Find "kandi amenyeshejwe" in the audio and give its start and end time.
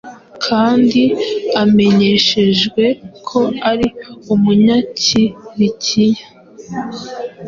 0.45-2.85